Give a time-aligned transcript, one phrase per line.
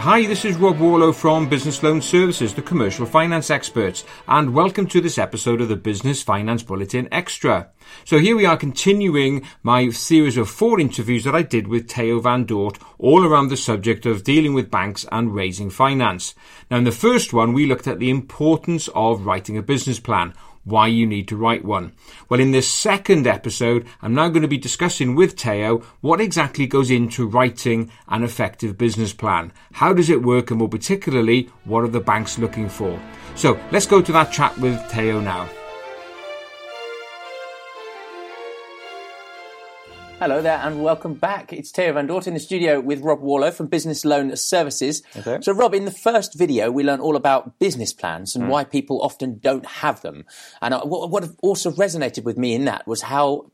[0.00, 4.86] Hi, this is Rob Warlow from Business Loan Services, the commercial finance experts, and welcome
[4.86, 7.68] to this episode of the Business Finance Bulletin Extra.
[8.06, 12.18] So here we are continuing my series of four interviews that I did with Theo
[12.18, 16.34] van Dort, all around the subject of dealing with banks and raising finance.
[16.70, 20.32] Now in the first one, we looked at the importance of writing a business plan
[20.70, 21.92] why you need to write one.
[22.28, 26.66] Well, in this second episode, I'm now going to be discussing with Theo what exactly
[26.66, 29.52] goes into writing an effective business plan.
[29.72, 32.98] How does it work, and more particularly, what are the banks looking for?
[33.34, 35.48] So let's go to that chat with Theo now.
[40.20, 41.50] Hello there and welcome back.
[41.50, 45.02] It's Theo Van Dort in the studio with Rob Warlow from Business Loan Services.
[45.16, 45.38] Okay.
[45.40, 48.48] So Rob, in the first video we learned all about business plans and mm.
[48.48, 50.26] why people often don't have them.
[50.60, 53.46] And uh, what also resonated with me in that was how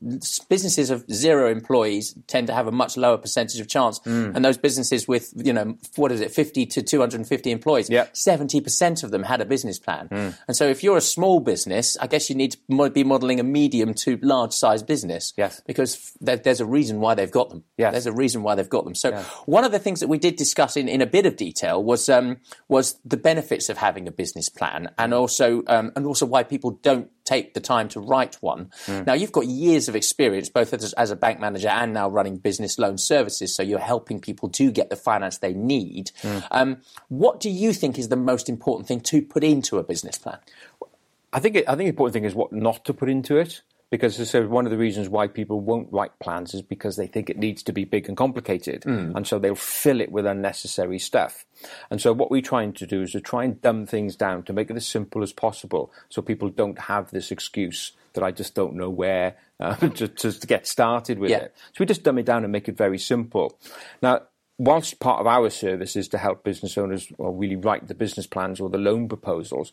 [0.49, 4.01] businesses of zero employees tend to have a much lower percentage of chance.
[4.01, 4.35] Mm.
[4.35, 8.13] And those businesses with, you know, what is it, 50 to 250 employees, yep.
[8.15, 10.09] 70% of them had a business plan.
[10.09, 10.37] Mm.
[10.49, 13.45] And so if you're a small business, I guess you need to be modeling a
[13.45, 15.33] medium to large size business.
[15.37, 15.63] Yes.
[15.65, 17.65] Because there's there's a reason why they've got them.
[17.77, 17.93] Yes.
[17.93, 18.95] There's a reason why they've got them.
[18.95, 19.13] So
[19.45, 22.09] one of the things that we did discuss in, in a bit of detail was
[22.09, 26.43] um, was the benefits of having a business plan and also um, and also why
[26.43, 28.71] people don't take the time to write one.
[28.87, 29.07] Mm.
[29.07, 32.39] Now you've got years of experience both as, as, a bank manager and now running
[32.39, 36.13] business loan services, so you're helping people to get the finance they need.
[36.23, 36.47] Mm.
[36.51, 36.77] Um,
[37.09, 40.39] what do you think is the most important thing to put into a business plan?
[41.33, 43.63] I think it, I think the important thing is what not to put into it
[43.91, 46.97] because as I said, one of the reasons why people won't write plans is because
[46.97, 49.15] they think it needs to be big and complicated, mm.
[49.15, 51.45] and so they'll fill it with unnecessary stuff.
[51.91, 54.53] And so what we're trying to do is to try and dumb things down to
[54.53, 58.55] make it as simple as possible, so people don't have this excuse that I just
[58.55, 61.39] don't know where uh, to, to, get started with yeah.
[61.39, 61.55] it.
[61.69, 63.59] So we just dumb it down and make it very simple.
[64.03, 64.23] Now.
[64.59, 68.59] Whilst part of our service is to help business owners really write the business plans
[68.59, 69.71] or the loan proposals,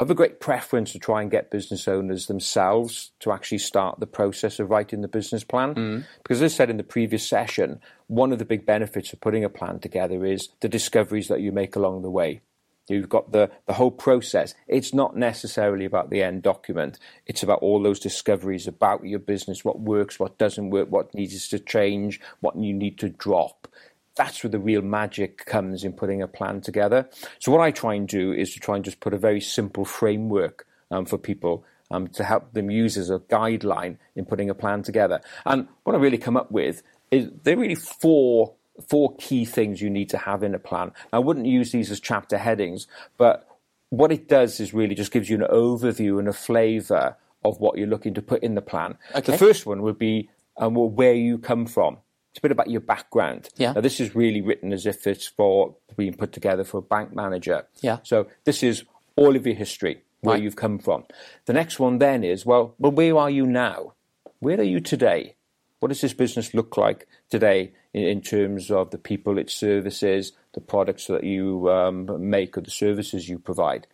[0.00, 4.06] have a great preference to try and get business owners themselves to actually start the
[4.06, 5.74] process of writing the business plan.
[5.74, 6.06] Mm.
[6.22, 9.44] Because as I said in the previous session, one of the big benefits of putting
[9.44, 12.40] a plan together is the discoveries that you make along the way.
[12.88, 14.54] You've got the, the whole process.
[14.66, 16.98] It's not necessarily about the end document.
[17.26, 21.46] It's about all those discoveries about your business, what works, what doesn't work, what needs
[21.48, 23.68] to change, what you need to drop
[24.16, 27.08] that's where the real magic comes in putting a plan together.
[27.38, 29.84] So what I try and do is to try and just put a very simple
[29.84, 34.54] framework um, for people um, to help them use as a guideline in putting a
[34.54, 35.20] plan together.
[35.44, 38.54] And what I really come up with is there are really four
[38.88, 40.92] four key things you need to have in a plan.
[41.12, 42.86] I wouldn't use these as chapter headings,
[43.18, 43.46] but
[43.90, 47.76] what it does is really just gives you an overview and a flavour of what
[47.76, 48.96] you're looking to put in the plan.
[49.14, 49.32] Okay.
[49.32, 51.98] The first one would be um, well, where you come from.
[52.30, 53.48] It's a bit about your background.
[53.56, 53.72] Yeah.
[53.72, 57.14] Now, this is really written as if it's for being put together for a bank
[57.14, 57.66] manager.
[57.80, 57.98] Yeah.
[58.04, 58.84] So this is
[59.16, 60.42] all of your history, where right.
[60.42, 61.04] you've come from.
[61.46, 63.94] The next one then is, well, well, where are you now?
[64.38, 65.34] Where are you today?
[65.80, 70.32] What does this business look like today in, in terms of the people it services,
[70.52, 73.88] the products that you um, make, or the services you provide?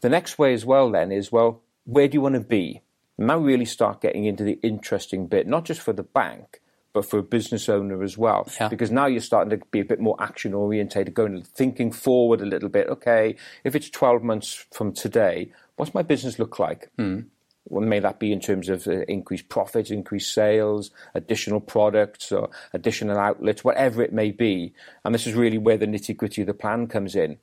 [0.00, 2.80] The next way as well then is, well, where do you want to be?
[3.18, 6.61] Now really start getting into the interesting bit, not just for the bank,
[6.92, 8.48] but for a business owner as well.
[8.60, 8.68] Yeah.
[8.68, 12.46] Because now you're starting to be a bit more action orientated, going thinking forward a
[12.46, 12.88] little bit.
[12.88, 16.90] Okay, if it's 12 months from today, what's my business look like?
[16.98, 17.26] Mm.
[17.68, 22.50] Well, may that be in terms of uh, increased profits, increased sales, additional products, or
[22.72, 24.74] additional outlets, whatever it may be.
[25.04, 27.38] And this is really where the nitty gritty of the plan comes in.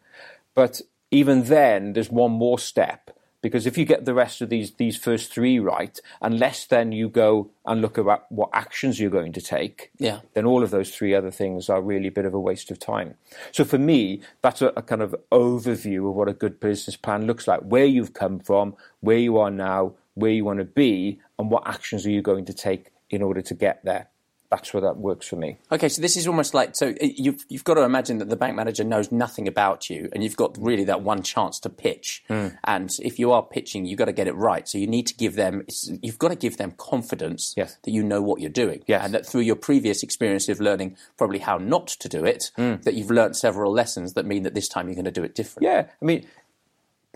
[0.55, 4.73] But even then, there's one more step because if you get the rest of these
[4.73, 9.33] these first three right, unless then you go and look at what actions you're going
[9.33, 10.19] to take, yeah.
[10.33, 12.79] then all of those three other things are really a bit of a waste of
[12.79, 13.15] time.
[13.51, 17.27] So for me, that's a, a kind of overview of what a good business plan
[17.27, 21.19] looks like, where you've come from, where you are now, where you want to be,
[21.37, 24.09] and what actions are you going to take in order to get there
[24.49, 25.59] that's where that works for me.
[25.71, 28.55] Okay, so this is almost like so you've you've got to imagine that the bank
[28.55, 32.23] manager knows nothing about you, and you've got really that one chance to pitch.
[32.29, 32.57] Mm.
[32.63, 34.67] And if you are pitching, you've got to get it right.
[34.67, 35.65] So you need to give them
[36.01, 37.77] you've got to give them confidence yes.
[37.83, 39.05] that you know what you're doing, yes.
[39.05, 42.81] and that through your previous experience of learning probably how not to do it, mm.
[42.83, 45.35] that you've learned several lessons that mean that this time you're going to do it
[45.35, 45.69] differently.
[45.69, 46.25] Yeah, I mean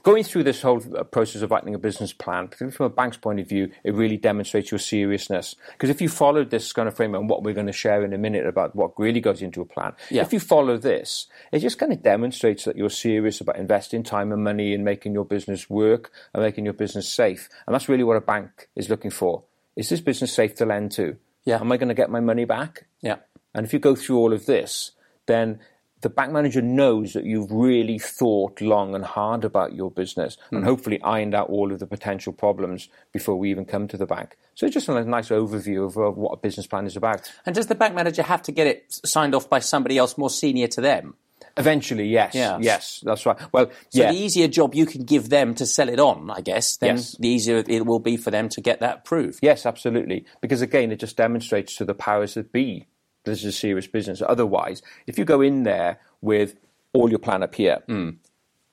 [0.04, 3.18] going through this whole uh, process of writing a business plan, particularly from a bank's
[3.18, 5.56] point of view, it really demonstrates your seriousness.
[5.72, 8.14] Because if you follow this kind of framework and what we're going to share in
[8.14, 10.22] a minute about what really goes into a plan, yeah.
[10.22, 14.32] if you follow this, it just kind of demonstrates that you're serious about investing time
[14.32, 17.50] and money in making your business work and making your business safe.
[17.66, 19.44] And that's really what a bank is looking for.
[19.76, 21.16] Is this business safe to lend to?
[21.46, 21.60] Yeah.
[21.60, 22.86] Am I going to get my money back?
[23.02, 23.18] Yeah.
[23.56, 24.92] And if you go through all of this,
[25.26, 25.60] then
[26.04, 30.58] the bank manager knows that you've really thought long and hard about your business mm.
[30.58, 30.66] and hmm.
[30.66, 34.38] hopefully ironed out all of the potential problems before we even come to the bank.
[34.54, 37.32] So it's just a nice overview of, of what a business plan is about.
[37.46, 40.30] And does the bank manager have to get it signed off by somebody else more
[40.30, 41.16] senior to them?
[41.56, 42.34] Eventually, yes.
[42.34, 42.58] Yeah.
[42.60, 43.38] Yes, that's right.
[43.52, 44.12] Well, so yeah.
[44.12, 47.16] the easier job you can give them to sell it on, I guess, then yes.
[47.18, 49.40] the easier it will be for them to get that approved.
[49.42, 50.26] Yes, absolutely.
[50.42, 52.88] Because again, it just demonstrates to the powers that be
[53.24, 54.22] this is a serious business.
[54.26, 56.56] Otherwise, if you go in there with
[56.94, 58.16] all your plan up here, mm.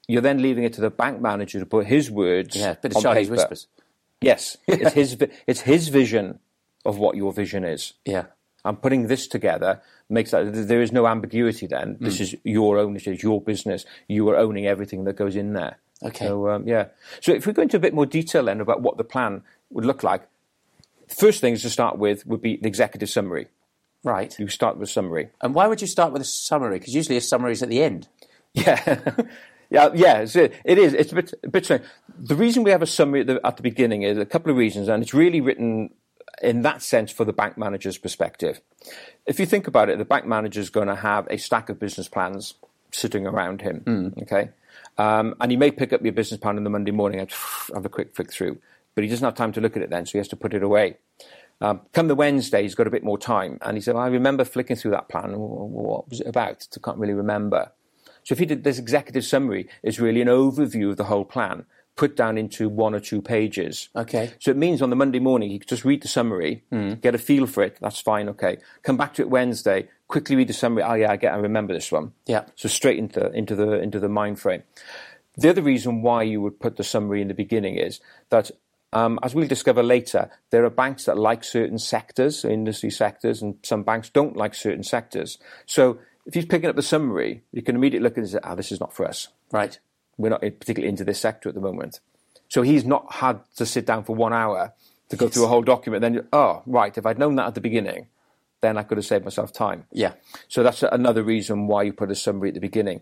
[0.08, 3.02] you're then leaving it to the bank manager to put his words yeah, bit of
[3.02, 3.30] paper.
[3.30, 3.66] whispers.
[4.20, 5.16] Yes, it's his
[5.46, 6.38] it's his vision
[6.84, 7.94] of what your vision is.
[8.04, 8.26] Yeah.
[8.62, 9.80] And putting this together
[10.10, 11.66] makes that there is no ambiguity.
[11.66, 12.20] Then this mm.
[12.20, 13.86] is your ownership, your business.
[14.06, 15.78] You are owning everything that goes in there.
[16.02, 16.26] Okay.
[16.26, 16.86] So um, yeah.
[17.20, 19.86] So if we go into a bit more detail then about what the plan would
[19.86, 20.28] look like,
[21.08, 23.48] first things to start with would be the executive summary.
[24.02, 24.34] Right.
[24.38, 25.30] You start with a summary.
[25.40, 26.78] And why would you start with a summary?
[26.78, 28.08] Because usually a summary is at the end.
[28.54, 29.00] Yeah.
[29.70, 30.94] yeah, yeah, it's, it is.
[30.94, 31.84] It's a bit, a bit strange.
[32.18, 34.56] The reason we have a summary at the, at the beginning is a couple of
[34.56, 35.90] reasons, and it's really written
[36.42, 38.60] in that sense for the bank manager's perspective.
[39.26, 41.78] If you think about it, the bank manager is going to have a stack of
[41.78, 42.54] business plans
[42.92, 43.82] sitting around him.
[43.86, 44.22] Mm.
[44.22, 44.50] Okay,
[44.98, 47.30] um, and he may pick up your business plan on the Monday morning and
[47.74, 48.58] have a quick flick through,
[48.94, 50.54] but he doesn't have time to look at it then, so he has to put
[50.54, 50.96] it away.
[51.60, 54.08] Um, come the Wednesday, he's got a bit more time, and he said, well, "I
[54.08, 55.32] remember flicking through that plan.
[55.36, 56.66] What was it about?
[56.74, 57.72] I can't really remember."
[58.22, 61.64] So if he did this executive summary, it's really an overview of the whole plan
[61.96, 63.90] put down into one or two pages.
[63.94, 64.32] Okay.
[64.38, 66.98] So it means on the Monday morning, he could just read the summary, mm.
[67.00, 67.76] get a feel for it.
[67.80, 68.28] That's fine.
[68.30, 68.56] Okay.
[68.82, 70.82] Come back to it Wednesday, quickly read the summary.
[70.82, 72.12] Oh yeah, I get, I remember this one.
[72.26, 72.44] Yeah.
[72.54, 74.62] So straight into, into the, into the mind frame.
[75.36, 78.50] The other reason why you would put the summary in the beginning is that
[78.92, 83.56] um, as we'll discover later, there are banks that like certain sectors, industry sectors, and
[83.62, 85.38] some banks don't like certain sectors.
[85.66, 88.72] So if he's picking up the summary, you can immediately look and say, ah, this
[88.72, 89.28] is not for us.
[89.52, 89.78] Right.
[90.16, 92.00] We're not particularly into this sector at the moment.
[92.48, 94.72] So he's not had to sit down for one hour
[95.08, 95.34] to go yes.
[95.34, 96.02] through a whole document.
[96.02, 98.08] Then, oh, right, if I'd known that at the beginning,
[98.60, 99.86] then I could have saved myself time.
[99.92, 100.14] Yeah.
[100.48, 103.00] So that's another reason why you put a summary at the beginning.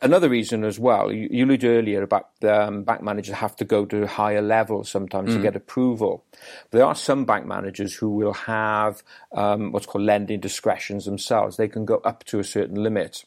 [0.00, 3.84] Another reason as well, you, you alluded earlier about um, bank managers have to go
[3.86, 5.36] to higher levels sometimes mm.
[5.36, 6.24] to get approval.
[6.70, 9.02] There are some bank managers who will have
[9.32, 11.56] um, what's called lending discretions themselves.
[11.56, 13.24] They can go up to a certain limit.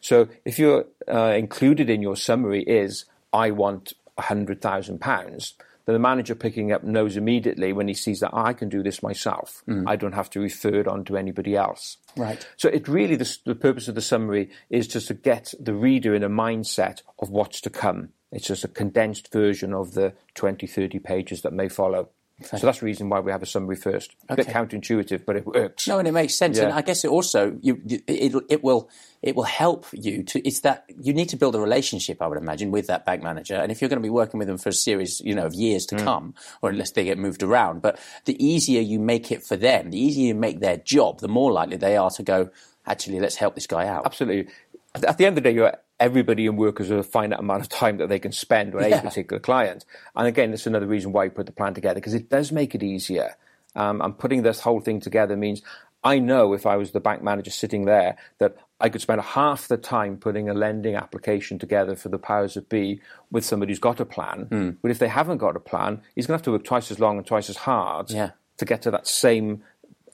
[0.00, 5.52] So if you're uh, included in your summary is, I want £100,000,
[5.86, 8.82] then the manager picking up knows immediately when he sees that oh, I can do
[8.82, 9.62] this myself.
[9.68, 9.84] Mm.
[9.86, 11.96] I don't have to refer it on to anybody else.
[12.16, 12.46] Right.
[12.56, 16.14] So it really the, the purpose of the summary is just to get the reader
[16.14, 18.10] in a mindset of what's to come.
[18.32, 22.10] It's just a condensed version of the 20, 30 pages that may follow.
[22.42, 24.14] So that's the reason why we have a summary first.
[24.28, 25.88] A bit counterintuitive, but it works.
[25.88, 26.58] No, and it makes sense.
[26.58, 26.64] Yeah.
[26.64, 28.90] And I guess it also you, it, it will
[29.22, 30.46] it will help you to.
[30.46, 33.54] It's that you need to build a relationship, I would imagine, with that bank manager.
[33.54, 35.54] And if you're going to be working with them for a series, you know, of
[35.54, 36.04] years to mm.
[36.04, 39.90] come, or unless they get moved around, but the easier you make it for them,
[39.90, 42.50] the easier you make their job, the more likely they are to go.
[42.86, 44.04] Actually, let's help this guy out.
[44.04, 44.52] Absolutely.
[44.94, 47.68] At the end of the day, you're everybody in work has a finite amount of
[47.68, 48.98] time that they can spend on yeah.
[48.98, 49.84] a particular client.
[50.14, 52.74] And again, that's another reason why you put the plan together because it does make
[52.74, 53.36] it easier.
[53.74, 55.62] Um, and putting this whole thing together means
[56.02, 59.68] I know if I was the bank manager sitting there that I could spend half
[59.68, 63.00] the time putting a lending application together for the powers that be
[63.30, 64.46] with somebody who's got a plan.
[64.50, 64.76] Mm.
[64.82, 67.00] But if they haven't got a plan, he's going to have to work twice as
[67.00, 68.30] long and twice as hard yeah.
[68.58, 69.62] to get to that same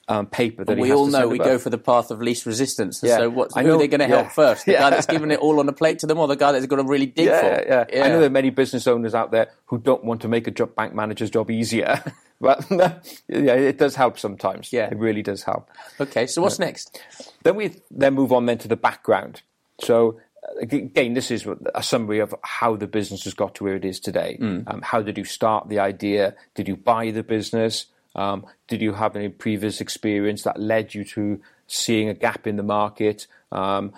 [0.09, 1.45] um, paper that we all know we about.
[1.45, 3.01] go for the path of least resistance.
[3.03, 3.19] Yeah.
[3.19, 4.29] So what's, who know, are they going to help yeah.
[4.35, 4.67] first?
[4.67, 4.81] The yeah.
[4.81, 6.85] guy that's giving it all on a plate to them, or the guy that's going
[6.85, 7.33] to really dig for?
[7.33, 7.85] Yeah.
[7.93, 10.47] yeah, I know there are many business owners out there who don't want to make
[10.47, 12.03] a job, bank manager's job easier.
[12.41, 14.73] but yeah, it does help sometimes.
[14.73, 15.71] Yeah, it really does help.
[16.01, 17.01] Okay, so what's next?
[17.45, 19.43] Then we then move on then to the background.
[19.81, 20.21] So
[20.61, 24.01] again, this is a summary of how the business has got to where it is
[24.01, 24.39] today.
[24.41, 24.65] Mm.
[24.67, 26.35] Um, how did you start the idea?
[26.55, 27.87] Did you buy the business?
[28.15, 32.57] Um, did you have any previous experience that led you to seeing a gap in
[32.57, 33.27] the market?
[33.51, 33.93] Um,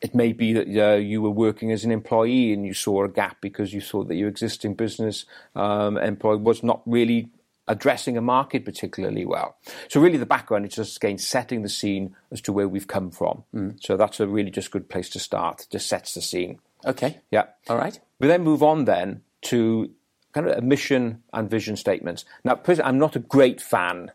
[0.00, 3.08] it may be that uh, you were working as an employee and you saw a
[3.08, 5.24] gap because you saw that your existing business
[5.56, 7.30] um, employee was not really
[7.66, 9.56] addressing a market particularly well.
[9.88, 13.10] So really the background is just again setting the scene as to where we've come
[13.10, 13.44] from.
[13.54, 13.82] Mm.
[13.82, 15.66] So that's a really just good place to start.
[15.70, 16.60] Just sets the scene.
[16.86, 17.18] Okay.
[17.30, 17.46] Yeah.
[17.68, 17.98] All right.
[18.20, 19.90] We then move on then to
[20.32, 22.24] kind of a mission and vision statements.
[22.44, 24.12] Now, I'm not a great fan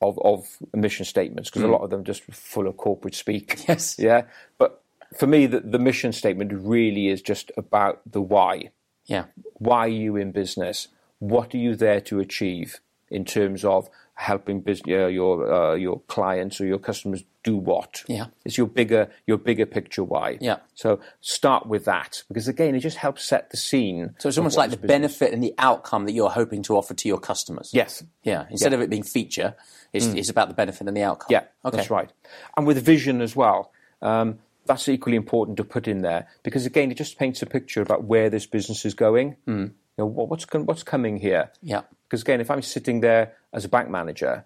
[0.00, 1.68] of, of mission statements because mm.
[1.68, 3.64] a lot of them just full of corporate speak.
[3.68, 3.96] Yes.
[3.98, 4.22] Yeah.
[4.58, 4.82] But
[5.18, 8.70] for me, the, the mission statement really is just about the why.
[9.06, 9.26] Yeah.
[9.54, 10.88] Why are you in business?
[11.18, 12.80] What are you there to achieve?
[13.10, 18.02] In terms of helping business, uh, your uh, your clients or your customers do what.
[18.08, 18.26] Yeah.
[18.44, 20.38] It's your bigger your bigger picture why.
[20.40, 20.56] Yeah.
[20.74, 24.14] So start with that because again, it just helps set the scene.
[24.18, 26.94] So it's almost like the business- benefit and the outcome that you're hoping to offer
[26.94, 27.70] to your customers.
[27.72, 28.02] Yes.
[28.24, 28.46] Yeah.
[28.50, 29.54] Instead of it being feature,
[29.92, 31.28] it's, it's about the benefit and the outcome.
[31.30, 31.76] Yeah, Okay.
[31.76, 32.10] that's right.
[32.56, 33.70] And with vision as well.
[34.02, 37.80] Um, that's equally important to put in there because again, it just paints a picture
[37.82, 39.36] about where this business is going.
[39.46, 39.66] Mm.
[39.68, 41.52] You know, what's what's coming here?
[41.62, 41.82] Yeah.
[42.08, 44.44] Because again, if I'm sitting there as a bank manager,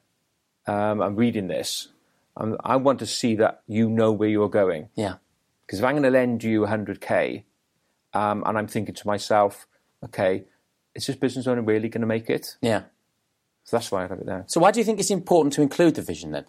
[0.67, 1.89] um, I'm reading this.
[2.37, 4.89] Um, I want to see that you know where you're going.
[4.95, 5.17] Yeah.
[5.67, 7.45] Because if I'm going to lend you 100k,
[8.15, 9.67] um, and I'm thinking to myself,
[10.05, 10.45] okay,
[10.95, 12.57] is this business owner really going to make it?
[12.63, 12.83] Yeah.
[13.65, 14.45] So that's why I have it there.
[14.49, 16.45] So why do you think it's important to include the vision then?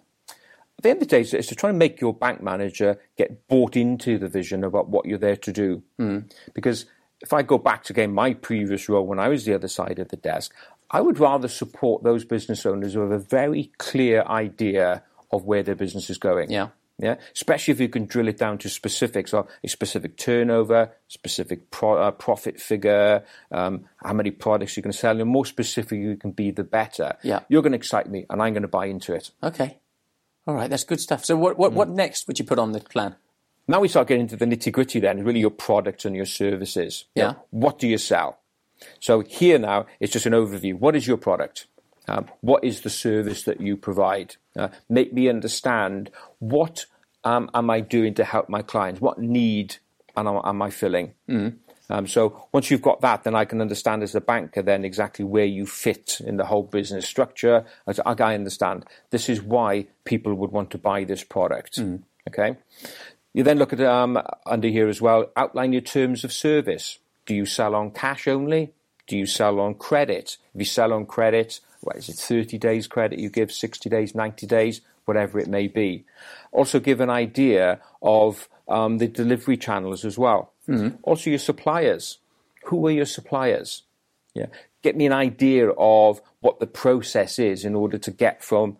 [0.78, 2.98] At the end of the day, it's- it's to try and make your bank manager
[3.16, 5.82] get bought into the vision about what you're there to do.
[6.00, 6.32] Mm.
[6.54, 6.86] Because
[7.20, 10.00] if I go back to again my previous role when I was the other side
[10.00, 10.52] of the desk,
[10.92, 15.62] I would rather support those business owners who have a very clear idea of where
[15.62, 16.50] their business is going.
[16.50, 16.68] Yeah.
[16.98, 21.70] Yeah, especially if you can drill it down to specifics of a specific turnover, specific
[21.70, 25.16] pro, uh, profit figure, um, how many products you're going to sell.
[25.16, 27.16] The more specific you can be, the better.
[27.22, 27.40] Yeah.
[27.48, 29.32] You're going to excite me, and I'm going to buy into it.
[29.42, 29.78] Okay.
[30.46, 30.70] All right.
[30.70, 31.24] That's good stuff.
[31.24, 33.16] So what, what, what next would you put on the plan?
[33.66, 37.06] Now we start getting into the nitty gritty then, really your products and your services.
[37.16, 37.34] Yeah.
[37.50, 38.38] what do you sell?
[39.00, 40.74] So here now, it's just an overview.
[40.74, 41.66] What is your product?
[42.08, 44.36] Um, what is the service that you provide?
[44.56, 46.10] Uh, make me understand
[46.40, 46.86] what
[47.24, 49.00] um, am I doing to help my clients?
[49.00, 49.76] What need
[50.16, 51.14] am I, am I filling?
[51.90, 55.24] Um, so once you've got that, then I can understand as a banker then exactly
[55.24, 57.66] where you fit in the whole business structure.
[57.86, 61.78] As I understand this is why people would want to buy this product.
[62.28, 62.56] Okay.
[63.34, 65.30] You then look at um, under here as well.
[65.36, 66.98] Outline your terms of service.
[67.26, 68.72] Do you sell on cash only?
[69.06, 70.38] Do you sell on credit?
[70.54, 72.16] If you sell on credit, what is it?
[72.16, 76.04] Thirty days credit you give, sixty days, ninety days, whatever it may be.
[76.52, 80.52] Also, give an idea of um, the delivery channels as well.
[81.02, 82.18] Also, your suppliers.
[82.66, 83.82] Who are your suppliers?
[84.34, 84.46] Yeah,
[84.82, 88.78] get me an idea of what the process is in order to get from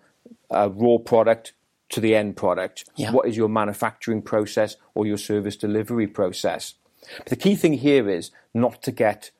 [0.48, 1.52] a raw product
[1.90, 2.88] to the end product.
[2.96, 3.10] Yeah.
[3.10, 6.74] What is your manufacturing process or your service delivery process?
[7.18, 9.30] But the key thing here is not to get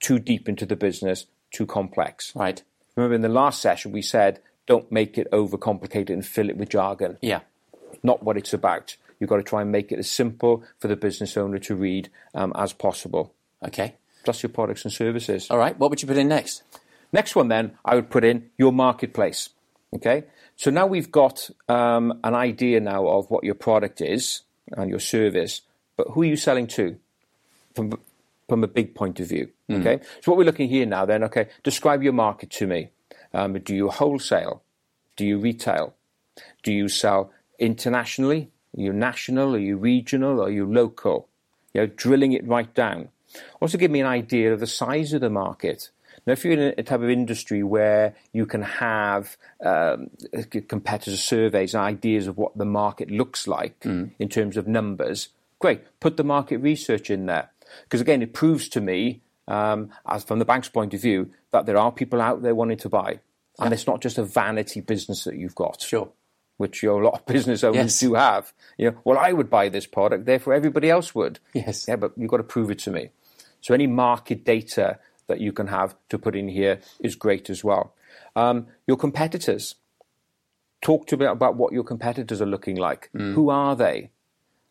[0.00, 2.34] too deep into the business, too complex.
[2.34, 2.62] Right.
[2.96, 6.70] Remember in the last session we said don't make it overcomplicated and fill it with
[6.70, 7.18] jargon.
[7.20, 7.40] Yeah.
[8.02, 8.96] Not what it's about.
[9.18, 12.10] You've got to try and make it as simple for the business owner to read
[12.34, 13.34] um, as possible.
[13.64, 13.94] Okay.
[14.24, 15.48] Plus your products and services.
[15.50, 15.78] All right.
[15.78, 16.62] What would you put in next?
[17.12, 19.50] Next one, then, I would put in your marketplace.
[19.94, 20.24] Okay,
[20.56, 24.40] so now we've got um, an idea now of what your product is
[24.72, 25.60] and your service,
[26.02, 26.96] but who are you selling to
[27.74, 27.92] from
[28.48, 29.50] from a big point of view?
[29.70, 32.90] Okay, so what we're looking here now, then, okay, describe your market to me.
[33.32, 34.62] Um, do you wholesale?
[35.16, 35.94] Do you retail?
[36.62, 38.50] Do you sell internationally?
[38.76, 39.54] Are you national?
[39.54, 40.42] Are you regional?
[40.42, 41.28] Are you local?
[41.72, 43.08] You know, drilling it right down.
[43.60, 45.90] Also, give me an idea of the size of the market.
[46.26, 50.10] Now, if you're in a type of industry where you can have um,
[50.68, 53.76] competitor surveys and ideas of what the market looks like
[54.18, 55.28] in terms of numbers,
[55.62, 55.80] great.
[56.00, 57.50] Put the market research in there.
[57.84, 61.64] Because again, it proves to me, um, as from the bank's point of view, that
[61.64, 63.20] there are people out there wanting to buy.
[63.58, 66.10] And it's not just a vanity business that you've got Sure.
[66.58, 68.00] which you know, a lot of business owners Yes.
[68.00, 68.52] do have.
[68.78, 71.38] You know, well, I would buy this product, therefore everybody else would.
[71.54, 71.86] Yes.
[71.88, 73.10] Yeah, but you've got to prove it to me.
[73.60, 77.62] So any market data that you can have to put in here is great as
[77.64, 77.94] well.
[78.36, 79.74] Um, your competitors.
[80.80, 83.08] Talk to me about what your competitors are looking like.
[83.12, 84.10] Who are they?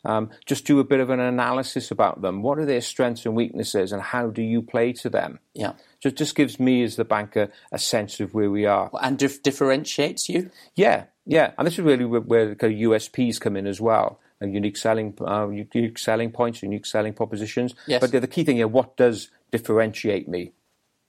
[0.04, 2.42] Um, just do a bit of an analysis about them.
[2.42, 5.40] What are their strengths and weaknesses, and how do you play to them?
[5.54, 5.74] Yeah.
[6.00, 8.90] So it just gives me, as the banker, a sense of where we are.
[9.00, 10.50] And dif- differentiates you?
[10.76, 13.80] Yeah, yeah, and this is really where, where the kind of USPs come in as
[13.80, 17.76] well, and unique selling, uh, unique selling points, unique selling propositions.
[17.86, 18.02] Yes.
[18.02, 20.54] But the, the key thing here, what does differentiate me?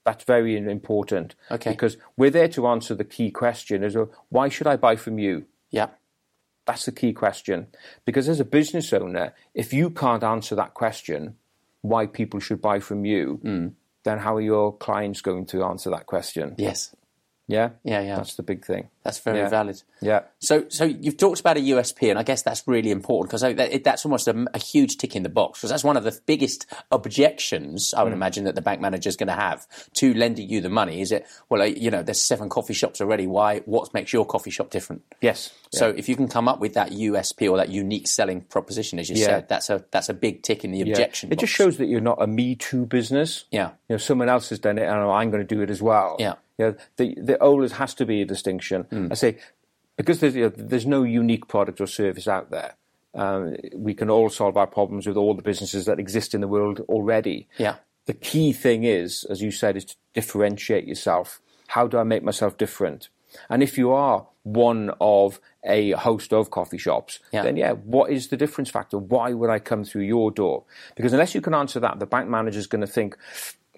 [0.05, 1.35] That's very important.
[1.51, 1.71] Okay.
[1.71, 3.97] Because we're there to answer the key question: is
[4.29, 5.47] why should I buy from you?
[5.71, 5.89] Yeah.
[6.73, 7.67] That's the key question.
[8.07, 11.37] Because as a business owner, if you can't answer that question,
[11.83, 13.67] why people should buy from you, Hmm.
[14.05, 16.55] then how are your clients going to answer that question?
[16.57, 16.95] Yes.
[17.49, 18.17] Yeah, Yeah, yeah.
[18.17, 18.89] That's the big thing.
[19.03, 19.49] That's very Yeah.
[19.49, 19.83] valid.
[20.01, 20.21] Yeah.
[20.39, 23.83] So, so you've talked about a USP, and I guess that's really important because that,
[23.85, 26.67] that's almost a, a huge tick in the box because that's one of the biggest
[26.93, 28.17] objections I would hmm.
[28.17, 31.01] imagine that the bank manager is going to have to lending you the money.
[31.01, 33.27] Is it well, you know, there's seven coffee shops already.
[33.27, 33.61] Why?
[33.61, 35.03] What makes your coffee shop different?
[35.21, 35.53] Yes.
[35.73, 39.09] So if you can come up with that USP or that unique selling proposition, as
[39.11, 39.27] you Yeah.
[39.27, 40.93] said, that's a that's a big tick in the Yeah.
[40.93, 41.33] objection.
[41.33, 43.45] It just shows that you're not a Me Too business.
[43.51, 43.71] Yeah.
[43.89, 46.17] You know, someone else has done it, and I'm going to do it as well.
[46.19, 46.35] Yeah.
[46.62, 48.87] You know, the, the always has to be a distinction.
[49.11, 49.38] I say,
[49.97, 52.75] because there's, you know, there's no unique product or service out there.
[53.14, 56.49] Um, we can all solve our problems with all the businesses that exist in the
[56.49, 57.49] world already.
[57.59, 57.76] Yeah.
[58.07, 61.40] The key thing is, as you said, is to differentiate yourself.
[61.69, 63.09] How do I make myself different?
[63.50, 67.42] And if you are one of a host of coffee shops, Yeah.
[67.45, 68.99] then yeah, what is the difference factor?
[68.99, 70.64] Why would I come through your door?
[70.97, 73.16] Because unless you can answer that, the bank manager is going to think,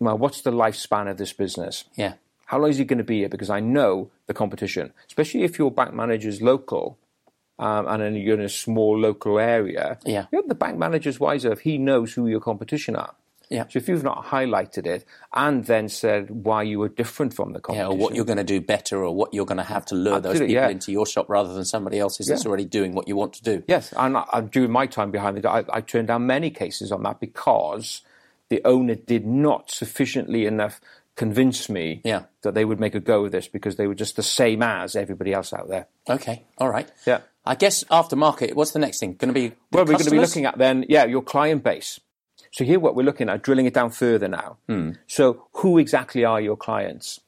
[0.00, 1.84] well, what's the lifespan of this business?
[1.96, 2.14] Yeah.
[2.46, 3.28] How long is he going to be here?
[3.28, 6.98] Because I know the competition, especially if your bank manager is local
[7.58, 9.98] um, and then you're in a small local area.
[10.04, 10.26] Yeah.
[10.32, 13.14] you know, the bank manager's wiser if he knows who your competition are.
[13.50, 13.66] Yeah.
[13.68, 17.58] So if you've not highlighted it and then said why you were different from the
[17.58, 19.84] Yeah, competition, or what you're going to do better, or what you're going to have
[19.86, 20.68] to lure those people yeah.
[20.68, 23.62] into your shop rather than somebody else's that's already doing what you want to do.
[23.68, 27.02] Yes, and I, during my time behind the I, I turned down many cases on
[27.02, 28.00] that because
[28.48, 30.80] the owner did not sufficiently enough
[31.16, 32.24] convince me Yeah.
[32.42, 34.96] that they would make a go of this because they were just the same as
[34.96, 35.86] everybody else out there.
[36.08, 36.90] Okay, all right.
[37.06, 37.20] Yeah.
[37.46, 38.54] I guess aftermarket.
[38.54, 39.14] What's the next thing?
[39.14, 42.00] Going to be Well, we're going to be looking at then, yeah, your client base.
[42.50, 44.58] So here, what we're looking at, drilling it down further now.
[44.68, 44.92] Hmm.
[45.06, 47.20] So, who exactly are your clients?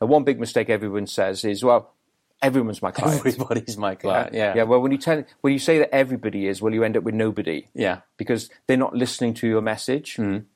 [0.00, 1.94] Now, one big mistake everyone says is, well,
[2.42, 3.20] everyone's my client.
[3.20, 4.34] Everybody's my client.
[4.34, 4.54] Yeah.
[4.56, 4.64] Yeah.
[4.64, 7.14] Well, when you tell when you say that everybody is, well, you end up with
[7.14, 7.68] nobody.
[7.74, 8.00] Yeah.
[8.16, 10.22] Because they're not listening to your message, Hmm.
[10.34, 10.46] and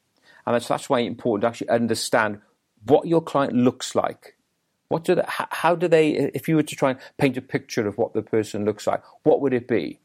[0.45, 2.41] that's that's why it's important to actually understand
[2.87, 4.35] what your client looks like.
[4.89, 6.11] What do they, how, do they?
[6.11, 9.03] If you were to try and paint a picture of what the person looks like,
[9.25, 9.99] what would it be?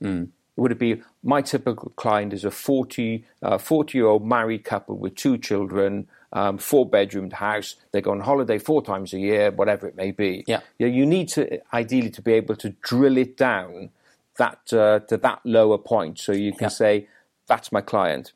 [0.58, 4.98] Would it be my typical client is a 40, uh, 40 year old married couple
[4.98, 7.76] with two children, um, four bedroomed house.
[7.92, 10.44] They go on holiday four times a year, whatever it may be.
[10.48, 10.62] Yeah.
[10.80, 13.92] You, know, you need to ideally to be able to drill it down
[14.38, 16.70] that uh, to that lower point, so you can Yeah.
[16.70, 17.08] say
[17.48, 18.34] that's my client.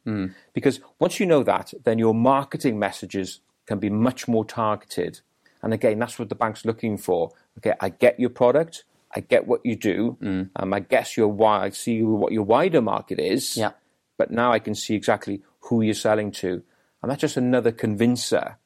[0.54, 5.22] Because once you know that, then your marketing messages can be much more targeted.
[5.62, 7.32] And again, that's what the bank's looking for.
[7.58, 8.84] Okay, I get your product,
[9.16, 10.18] I get what you do,
[10.56, 13.58] um, I guess your wi- I see what your wider market is.
[13.58, 13.72] Yeah.
[14.18, 16.62] But now I can see exactly who you're selling to,
[17.02, 18.58] and that's just another convincer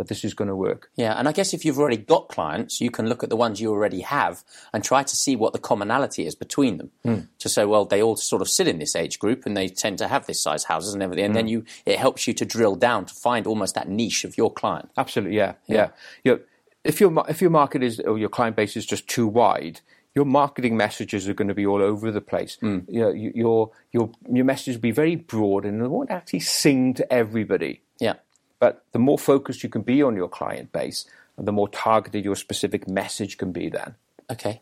[0.00, 0.90] that this is going to work.
[0.96, 3.60] Yeah, and I guess if you've already got clients, you can look at the ones
[3.60, 6.90] you already have and try to see what the commonality is between them.
[7.04, 7.20] Hmm.
[7.38, 9.98] To say, well, they all sort of sit in this age group and they tend
[9.98, 11.24] to have this size houses and everything.
[11.26, 11.36] And Hmm.
[11.38, 14.52] then you, it helps you to drill down to find almost that niche of your
[14.52, 14.90] client.
[14.96, 15.90] Absolutely, yeah, yeah.
[16.24, 16.40] You know,
[16.84, 19.80] if your if your market is or your client base is just too wide,
[20.14, 22.58] your marketing messages are going to be all over the place.
[22.62, 26.40] You know, you, your your your message will be very broad and it won't actually
[26.40, 27.82] sing to everybody.
[28.00, 28.14] Yeah.
[28.60, 32.24] But the more focused you can be on your client base, and the more targeted
[32.24, 33.68] your specific message can be.
[33.68, 33.96] Then
[34.30, 34.60] Okay.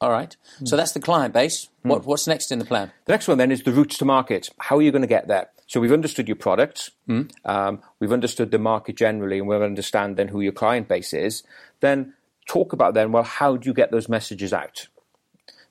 [0.00, 0.36] All right.
[0.64, 1.68] So that's the client base.
[1.82, 2.92] What, what's next in the plan?
[3.06, 4.48] The next one then is the routes to market.
[4.60, 5.48] How are you going to get there?
[5.66, 6.90] So we've understood your product,
[7.44, 11.42] um, we've understood the market generally, and we'll understand then who your client base is.
[11.80, 12.14] Then
[12.46, 14.86] talk about then, well, how do you get those messages out?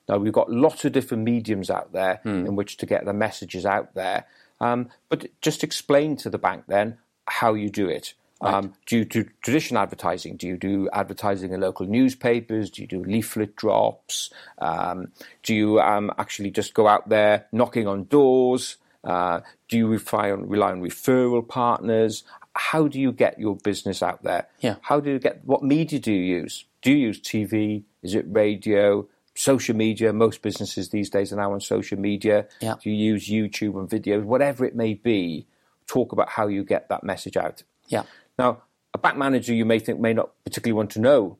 [0.08, 3.66] Now we've got lots of different mediums out there in which to get the messages
[3.66, 4.26] out there,
[4.60, 8.14] um, but just explain to the bank then how you do it.
[8.40, 10.36] Um, do you do traditional advertising?
[10.36, 12.70] Do you do advertising in local newspapers?
[12.70, 14.30] Do you do leaflet drops?
[14.58, 15.12] Um,
[15.42, 18.76] do you um, actually just go out there knocking on doors?
[19.02, 22.24] Uh, do you rely on, rely on referral partners?
[22.54, 24.46] How do you get your business out there?
[24.60, 24.76] Yeah.
[24.82, 25.44] How do you get?
[25.44, 26.64] What media do you use?
[26.82, 27.82] Do you use TV?
[28.02, 29.08] Is it radio?
[29.34, 30.12] Social media?
[30.12, 32.46] Most businesses these days are now on social media.
[32.60, 32.74] Yeah.
[32.82, 34.24] Do you use YouTube and videos?
[34.24, 35.46] Whatever it may be,
[35.88, 37.64] talk about how you get that message out.
[37.88, 38.04] Yeah.
[38.38, 38.62] Now,
[38.94, 41.38] a back manager you may think may not particularly want to know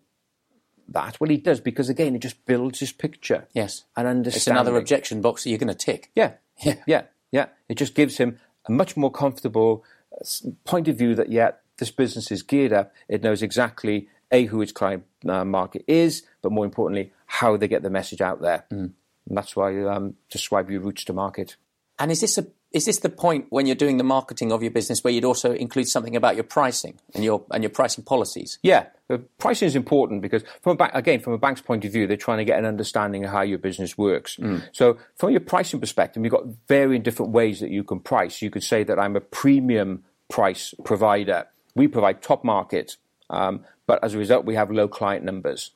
[0.89, 1.21] that.
[1.21, 3.47] Well, he does because again, it just builds his picture.
[3.53, 3.85] Yes.
[3.97, 4.37] and understanding.
[4.39, 6.11] It's another objection box that you're going to tick.
[6.17, 6.33] Yeah,
[6.63, 6.77] Yeah.
[6.87, 7.47] yeah, yeah.
[7.69, 11.91] It just gives him a much more comfortable uh, point of view that yeah, this
[11.91, 12.93] business is geared up.
[13.09, 17.69] It knows exactly a who its client uh, market is, but more importantly, how they
[17.69, 18.65] get the message out there.
[18.71, 18.95] And
[19.27, 21.57] that's why um, describe your routes to market.
[21.99, 24.71] And is this a is this the point when you're doing the marketing of your
[24.71, 28.59] business where you'd also include something about your pricing and your and your pricing policies?
[28.63, 31.93] Yeah, uh, pricing is important because from a bank, again, from a bank's point of
[31.93, 34.39] view, they're trying to get an understanding of how your business works.
[34.73, 38.43] So from your pricing perspective, you've got varying different ways that you can price.
[38.43, 41.47] You could say that I'm a premium price provider.
[41.75, 42.97] We provide top market,
[43.31, 45.71] um, but as a result, we have low client numbers.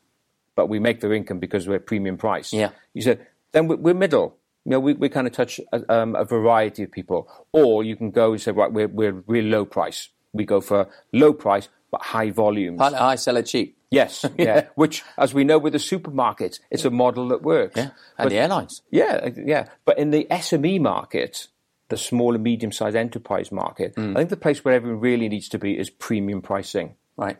[0.55, 2.53] But we make their income because we're premium price.
[2.53, 2.73] Yeah.
[2.93, 4.37] You said then we're middle.
[4.64, 7.29] You know, we, we kind of touch a, um, a variety of people.
[7.53, 10.09] Or you can go and say, right, we're, we're real low price.
[10.33, 12.79] We go for low price but high volumes.
[12.79, 13.77] Pilot high, sell it cheap.
[13.90, 14.68] Yes, yeah.
[14.75, 17.77] Which, as we know with the supermarkets, it's a model that works.
[17.77, 17.90] Yeah.
[18.18, 18.83] And the airlines.
[18.90, 19.68] Yeah, yeah.
[19.85, 21.48] But in the SME market,
[21.90, 25.51] the small and medium sized enterprise market, I think the place where everyone really needs
[25.51, 26.94] to be is premium pricing.
[27.16, 27.37] Right.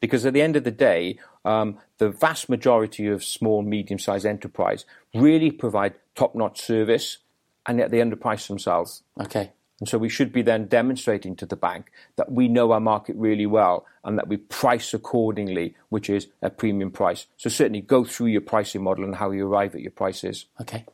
[0.00, 4.26] Because at the end of the day, um, the vast majority of small, medium sized
[4.26, 7.18] enterprise really provide top notch service
[7.66, 9.02] and yet they underprice themselves.
[9.20, 9.52] Okay.
[9.78, 13.14] And so we should be then demonstrating to the bank that we know our market
[13.16, 17.26] really well and that we price accordingly, which is a premium price.
[17.36, 20.46] So certainly go through your pricing model and how you arrive at your prices.
[20.60, 20.84] Okay.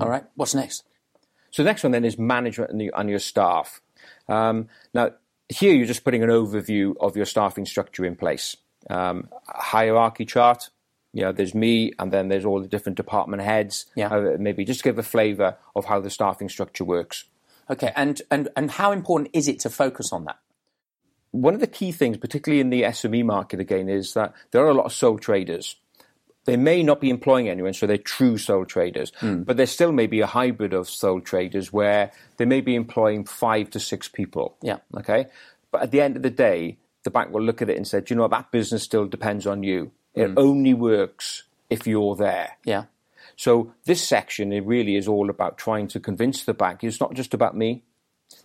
[0.00, 0.24] All right.
[0.36, 0.84] What's next?
[1.50, 3.82] So the next one then is management and, the, and your staff.
[4.28, 5.10] Um, now,
[5.50, 8.56] here you're just putting an overview of your staffing structure in place.
[8.88, 10.70] Um, hierarchy chart,
[11.12, 13.86] you know, there's me and then there's all the different department heads.
[13.94, 14.08] Yeah.
[14.08, 17.24] Uh, maybe just give a flavour of how the staffing structure works.
[17.68, 17.92] Okay.
[17.96, 20.38] And, and, and how important is it to focus on that?
[21.32, 24.68] One of the key things, particularly in the SME market again, is that there are
[24.68, 25.76] a lot of sole traders.
[26.44, 29.12] They may not be employing anyone, so they're true sole traders,
[29.44, 33.24] but there still may be a hybrid of sole traders where they may be employing
[33.24, 34.56] five to six people.
[34.62, 34.78] Yeah.
[34.96, 35.26] Okay.
[35.70, 38.00] But at the end of the day, the bank will look at it and say,
[38.00, 38.32] Do you know what?
[38.32, 39.92] That business still depends on you.
[40.14, 40.34] It mm.
[40.36, 42.56] only works if you're there.
[42.64, 42.84] Yeah.
[43.36, 47.14] So this section, it really is all about trying to convince the bank it's not
[47.14, 47.84] just about me,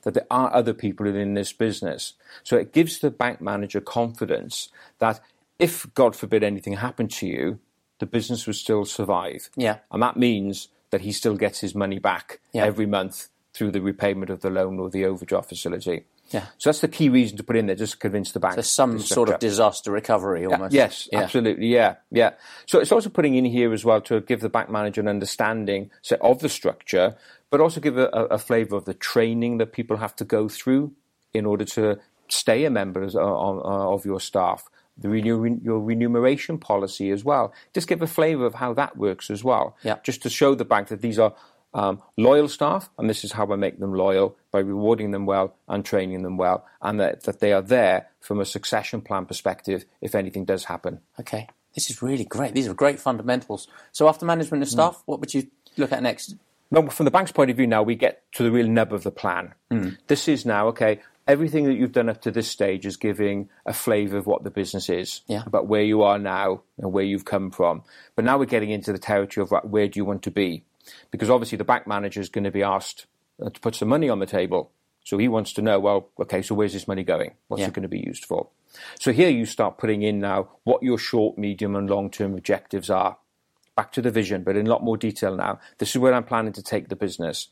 [0.03, 2.13] that there are other people in this business.
[2.43, 5.19] So it gives the bank manager confidence that
[5.59, 7.59] if, God forbid, anything happened to you,
[7.99, 9.49] the business would still survive.
[9.55, 9.79] Yeah.
[9.91, 12.65] And that means that he still gets his money back Yeah.
[12.65, 16.05] every month through the repayment of the loan or the overdraft facility.
[16.31, 16.45] Yeah.
[16.57, 18.55] So that's the key reason to put in there, just to convince the bank.
[18.55, 20.73] There's some sort of disaster recovery almost.
[20.73, 21.19] Yes, Yeah.
[21.21, 21.67] absolutely.
[21.67, 22.31] Yeah, yeah.
[22.65, 25.91] So it's also putting in here as well to give the bank manager an understanding
[26.01, 27.15] so, of the structure,
[27.51, 30.93] but also give a, a flavour of the training that people have to go through
[31.33, 34.67] in order to stay a member uh, of, of your staff.
[34.97, 37.53] The renew, your remuneration policy as well.
[37.73, 39.75] Just give a flavour of how that works as well.
[39.83, 39.97] Yeah.
[40.03, 41.35] Just to show the bank that these are
[41.75, 45.53] um, loyal staff, and this is how I make them loyal by rewarding them well
[45.67, 49.85] and training them well, and that, that they are there from a succession plan perspective
[50.01, 51.01] if anything does happen.
[51.19, 51.47] Okay.
[51.75, 52.55] This is really great.
[52.55, 53.67] These are great fundamentals.
[53.91, 56.35] So after management of staff, what would you look at next?
[56.71, 59.03] Now, from the bank's point of view, now we get to the real nub of
[59.03, 59.53] the plan.
[60.07, 61.01] This is now okay.
[61.27, 64.51] Everything that you've done up to this stage is giving a flavour of what the
[64.51, 65.43] business is, Yeah.
[65.45, 67.83] about where you are now and where you've come from.
[68.15, 70.63] But now we're getting into the territory of right, where do you want to be?
[71.11, 73.05] Because obviously the bank manager is going to be asked
[73.43, 74.71] uh, to put some money on the table.
[75.03, 77.35] So he wants to know, well, okay, so where's this money going?
[77.47, 77.67] What's Yeah.
[77.67, 78.47] it going to be used for?
[78.99, 82.89] So here you start putting in now what your short, medium, and long term objectives
[82.89, 83.17] are.
[83.75, 85.59] Back to the vision, but in a lot more detail now.
[85.77, 87.49] This is where I'm planning to take the business.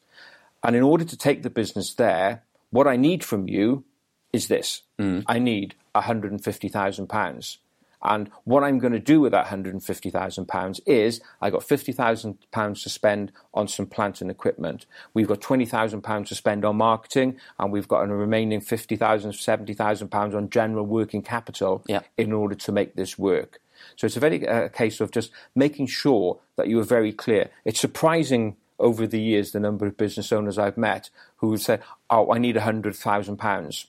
[0.64, 3.84] And in order to take the business there, what I need from you
[4.32, 4.84] is this.
[5.28, 7.58] I need £150,000.
[8.04, 13.32] And what I'm going to do with that £150,000 is I got £50,000 to spend
[13.54, 14.86] on some plant and equipment.
[15.14, 20.50] We've got £20,000 to spend on marketing, and we've got a remaining £50,000, £70,000 on
[20.50, 22.02] general working capital Yeah.
[22.18, 23.60] in order to make this work.
[23.96, 27.50] So it's a very uh, case of just making sure that you are very clear.
[27.66, 31.80] It's surprising over the years the number of business owners I've met who would say,
[32.10, 33.88] "Oh, I need hundred thousand pounds."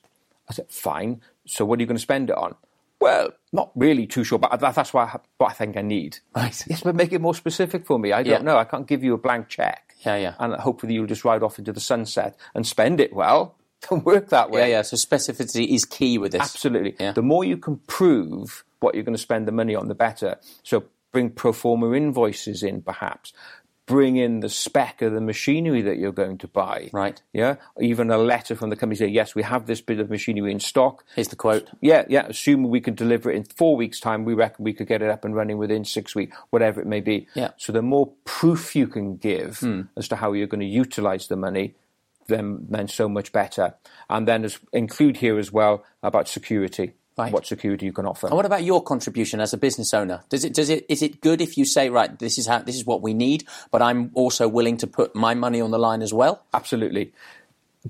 [0.49, 1.21] I said, "Fine.
[1.47, 2.57] So what are you going to spend it on?"
[3.05, 6.21] Well, not really too sure, but that's what I, what I think I need.
[6.35, 6.65] Right.
[6.67, 8.13] Yes, but make it more specific for me.
[8.13, 8.39] I don't Yeah.
[8.39, 8.57] know.
[8.57, 9.95] I can't give you a blank check.
[10.07, 10.35] Yeah, yeah.
[10.39, 13.57] And hopefully you'll just ride off into the sunset and spend it well.
[13.91, 14.61] Don't work that way.
[14.71, 14.83] Yeah, yeah.
[14.83, 16.41] So specificity is key with this.
[16.41, 16.97] Absolutely.
[16.99, 17.13] Yeah.
[17.13, 20.39] The more you can prove what you're going to spend the money on, the better.
[20.63, 23.35] So bring pro forma invoices in, perhaps.
[23.87, 26.89] Bring in the spec of the machinery that you're going to buy.
[26.93, 27.21] Right.
[27.33, 27.57] Yeah.
[27.79, 30.61] Even a letter from the company saying, yes, we have this bit of machinery in
[30.61, 31.05] stock.
[31.15, 31.69] Here's the quote.
[31.83, 32.27] Yeah, yeah.
[32.27, 35.11] Assuming we can deliver it in four weeks' time, we reckon we could get it
[35.11, 37.29] up and running within six weeks, whatever it may be.
[37.35, 37.51] Yeah.
[37.59, 39.83] So the more proof you can give hmm.
[39.97, 41.75] as to how you're going to utilize the money,
[42.27, 43.75] then then so much better.
[44.09, 46.95] And then as, include here as well about security.
[47.17, 47.33] Right.
[47.33, 48.27] What security you can offer.
[48.27, 50.25] And what about your contribution as a business owner?
[50.31, 52.75] Does it does it is it good if you say right this is how this
[52.75, 56.03] is what we need, but I'm also willing to put my money on the line
[56.03, 56.45] as well?
[56.53, 57.13] Absolutely.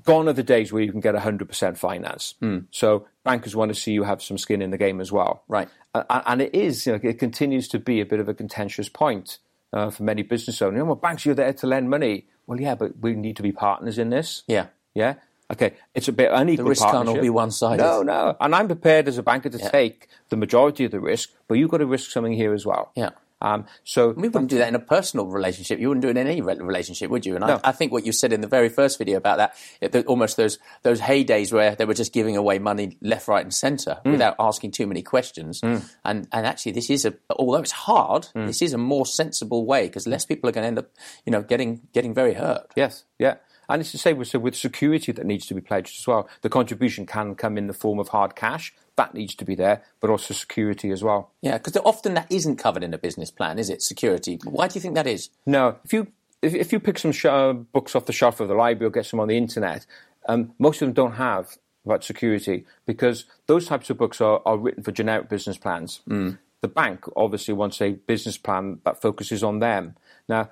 [0.03, 2.35] Gone are the days where you can get 100% finance.
[2.73, 5.45] So bankers want to see you have some skin in the game as well.
[5.47, 5.69] Right.
[5.95, 9.39] And it is, you know, it continues to be a bit of a contentious point
[9.73, 10.83] uh, for many business owners.
[10.83, 12.27] Well, banks, you're there to lend money.
[12.49, 14.43] Well, yeah, but we need to be partners in this.
[14.49, 14.67] Yeah.
[14.95, 15.15] Yeah.
[15.53, 15.75] Okay.
[15.95, 16.65] It's a bit unequal.
[16.65, 17.83] The risk can't all be one-sided.
[17.83, 18.37] No, no.
[18.41, 21.71] And I'm prepared as a banker to take the majority of the risk, but you've
[21.71, 22.91] got to risk something here as well.
[22.97, 23.11] Yeah.
[23.43, 25.79] Um, so We wouldn't do that in a personal relationship.
[25.79, 27.37] You wouldn't do it in any re- relationship, would you?
[27.37, 27.61] And No.
[27.63, 30.07] I, I think what you said in the very first video about that, it, that
[30.07, 33.99] almost those those heydays where they were just giving away money left, right, and centre
[34.07, 34.13] Mm.
[34.13, 35.61] without asking too many questions.
[35.63, 38.47] And and actually, this is a although it's hard, Mm.
[38.47, 40.87] this is a more sensible way because less people are going to end up,
[41.27, 42.71] you know, getting getting very hurt.
[42.77, 43.35] Yes, yeah.
[43.69, 46.29] And it's the same with, so with security that needs to be pledged as well.
[46.43, 48.75] The contribution can come in the form of hard cash.
[48.97, 51.33] That needs to be there, but also security as well.
[51.41, 53.83] Yeah, because often that isn't covered in a business plan, is it?
[53.83, 54.39] Security.
[54.45, 55.31] Why do you think that is?
[55.47, 56.09] No, if you
[56.43, 57.25] if, if you pick some sh-
[57.73, 59.87] books off the shelf of the library or get some on the internet,
[60.29, 64.57] um, most of them don't have about security because those types of books are, are
[64.57, 66.01] written for generic business plans.
[66.09, 66.39] Mm.
[66.61, 69.97] The bank obviously wants a business plan that focuses on them.
[70.29, 70.51] Now,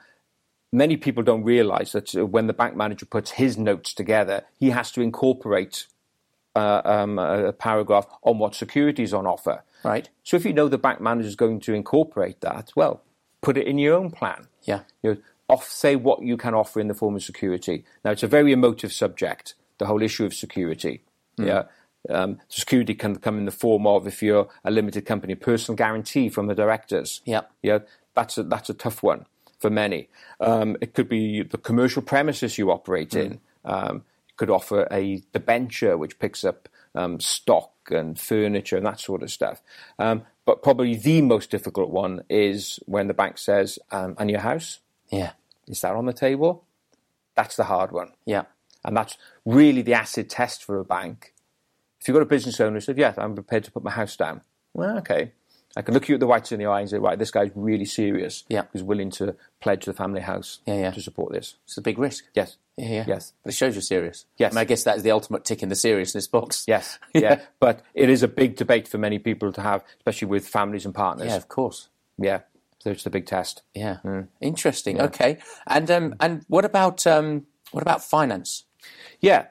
[0.72, 4.70] many people don't realize that uh, when the bank manager puts his notes together, he
[4.70, 5.86] has to incorporate
[6.56, 9.62] uh, um, a paragraph on what securities on offer.
[9.84, 10.08] Right.
[10.22, 13.02] So if you know the bank manager is going to incorporate that, well,
[13.40, 14.48] put it in your own plan.
[14.64, 14.80] Yeah.
[15.02, 15.16] You know,
[15.48, 17.84] off, say what you can offer in the form of security.
[18.04, 21.02] Now, it's a very emotive subject, the whole issue of security.
[21.38, 21.46] Mm.
[21.46, 21.62] Yeah.
[22.08, 26.28] Um, security can come in the form of, if you're a limited company, personal guarantee
[26.28, 27.20] from the directors.
[27.24, 27.42] Yeah.
[27.62, 27.80] Yeah.
[28.14, 29.26] That's a, that's a tough one
[29.62, 30.08] for many.
[30.40, 33.20] Um, it could be the commercial premises you operate mm.
[33.20, 33.40] in.
[33.64, 39.00] Um, it could offer a debenture which picks up um, stock and furniture and that
[39.00, 39.62] sort of stuff.
[39.98, 44.40] Um, but probably the most difficult one is when the bank says, um, "And your
[44.40, 44.80] house?
[45.10, 45.32] Yeah,
[45.68, 46.64] is that on the table?"
[47.36, 48.12] That's the hard one.
[48.26, 48.44] Yeah,
[48.84, 51.32] and that's really the acid test for a bank.
[52.00, 54.16] If you've got a business owner who said, "Yes, I'm prepared to put my house
[54.16, 54.42] down,"
[54.74, 55.32] well, okay,
[55.76, 57.50] I can look you at the whites in the eye and say, right, this guy's
[57.54, 58.44] really serious.
[58.48, 58.64] Yeah.
[58.72, 60.90] He's willing to pledge the family house yeah, yeah.
[60.90, 61.56] to support this.
[61.64, 62.24] It's a big risk.
[62.34, 62.56] Yes.
[62.76, 63.04] Yeah, yeah.
[63.06, 63.32] Yes.
[63.42, 64.26] But it shows you're serious.
[64.36, 64.52] Yes.
[64.52, 66.64] I, mean, I guess that is the ultimate tick in the seriousness box.
[66.72, 66.98] Yes.
[67.14, 67.20] yeah.
[67.20, 67.40] yeah.
[67.60, 70.94] But it is a big debate for many people to have, especially with families and
[70.94, 71.28] partners.
[71.28, 71.88] Yeah, of course.
[72.18, 72.40] Yeah.
[72.78, 73.62] So it's the big test.
[73.74, 73.98] Yeah.
[74.04, 74.28] Mm.
[74.40, 74.96] Interesting.
[74.96, 75.04] Yeah.
[75.04, 75.38] Okay.
[75.66, 78.64] And um, and what about um, what about finance?
[79.20, 79.46] Yeah.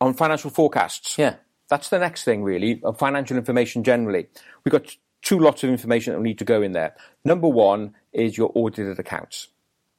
[0.00, 1.18] On financial forecasts.
[1.18, 1.36] Yeah.
[1.68, 4.28] That's the next thing, really, of financial information generally.
[4.64, 6.94] We've got two lots of information that will need to go in there.
[7.24, 9.48] Number one is your audited accounts.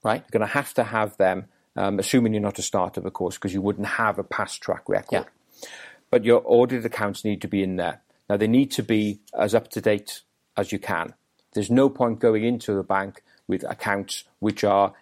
[0.03, 0.21] Right.
[0.21, 3.36] You're going to have to have them, um, assuming you're not a startup, of course,
[3.36, 5.25] because you wouldn't have a past track record.
[5.62, 5.69] Yeah.
[6.10, 8.01] But your audited accounts need to be in there.
[8.29, 10.21] Now, they need to be as up to date
[10.55, 11.13] as you can.
[11.53, 14.93] There's no point going into the bank with accounts which are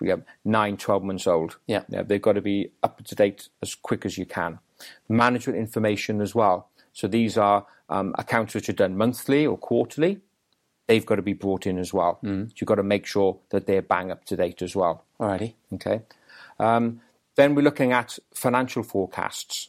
[0.00, 1.58] know, 9, 12 months old.
[1.66, 1.82] Yeah.
[1.88, 2.02] yeah.
[2.02, 4.58] They've got to be up to date as quick as you can.
[5.08, 6.69] Management information as well.
[6.92, 10.20] So these are um, accounts which are done monthly or quarterly.
[10.86, 12.18] They've got to be brought in as well.
[12.24, 12.48] Mm.
[12.48, 15.04] So you've got to make sure that they're bang up to date as well.
[15.20, 15.54] Alrighty.
[15.74, 16.02] Okay.
[16.58, 17.00] Um,
[17.36, 19.68] then we're looking at financial forecasts.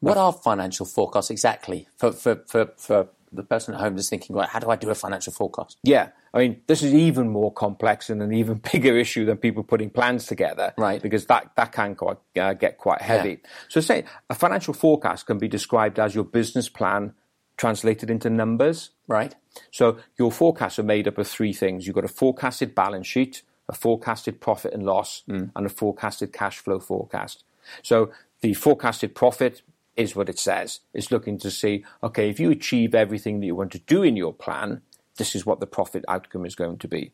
[0.00, 4.36] What are financial forecasts exactly for, for, for, for the person at home is thinking,
[4.36, 5.78] right, how do I do a financial forecast?
[5.82, 6.10] Yeah.
[6.32, 9.90] I mean, this is even more complex and an even bigger issue than people putting
[9.90, 10.74] plans together.
[10.76, 11.02] Right.
[11.02, 13.40] Because that, that can quite, uh, get quite heavy.
[13.42, 13.50] Yeah.
[13.68, 17.14] So say a financial forecast can be described as your business plan
[17.56, 18.90] translated into numbers.
[19.08, 19.34] Right.
[19.70, 21.86] So your forecasts are made up of three things.
[21.86, 25.50] You've got a forecasted balance sheet, a forecasted profit and loss, mm.
[25.54, 27.44] and a forecasted cash flow forecast.
[27.82, 28.10] So
[28.42, 29.62] the forecasted profit
[29.96, 30.80] is what it says.
[30.92, 34.16] It's looking to see, okay, if you achieve everything that you want to do in
[34.16, 34.82] your plan,
[35.16, 37.12] this is what the profit outcome is going to be.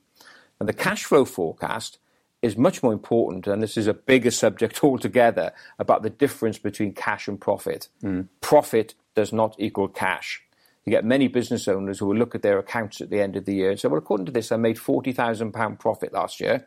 [0.58, 1.98] And the cash flow forecast
[2.42, 6.92] is much more important, and this is a bigger subject altogether about the difference between
[6.92, 7.88] cash and profit.
[8.02, 8.28] Mm.
[8.40, 10.42] Profit does not equal cash.
[10.84, 13.44] You get many business owners who will look at their accounts at the end of
[13.44, 16.66] the year and say, well, according to this, I made £40,000 profit last year.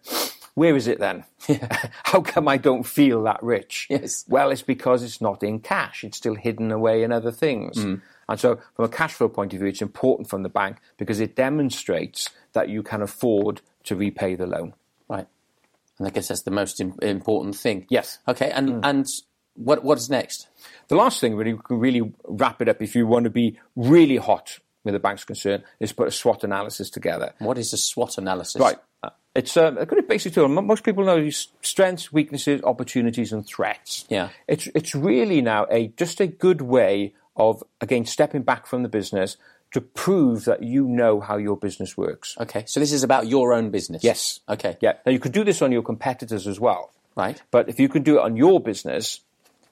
[0.56, 1.26] Where is it then?
[2.04, 3.88] How come I don't feel that rich?
[3.90, 4.26] Yes.
[4.28, 6.04] Well, it's because it's not in cash.
[6.04, 7.78] It's still hidden away in other things.
[7.78, 8.02] Mm.
[8.28, 11.20] And so, from a cash flow point of view, it's important from the bank because
[11.20, 14.74] it demonstrates that you can afford to repay the loan.
[15.08, 15.28] Right.
[16.00, 17.86] And I guess that's the most important thing.
[17.90, 18.20] Yes.
[18.28, 18.50] Okay.
[18.50, 18.80] And mm.
[18.84, 19.08] and
[19.56, 20.48] what what is next?
[20.88, 24.60] The last thing, really, really wrap it up if you want to be really hot
[24.84, 27.34] with the bank's concern, is put a SWOT analysis together.
[27.40, 28.62] What is a SWOT analysis?
[28.62, 28.78] Right.
[29.36, 30.48] It's um, a good basic tool.
[30.48, 34.06] Most people know these strengths, weaknesses, opportunities, and threats.
[34.10, 34.30] Yeah.
[34.48, 38.90] It's it's really now a just a good way of again stepping back from the
[38.90, 39.36] business
[39.72, 42.38] to prove that you know how your business works.
[42.40, 42.64] Okay.
[42.66, 44.06] So this is about your own business.
[44.06, 44.40] Yes.
[44.48, 44.78] Okay.
[44.80, 44.94] Yeah.
[45.06, 46.94] Now you could do this on your competitors as well.
[47.18, 47.42] Right.
[47.52, 49.20] But if you can do it on your business,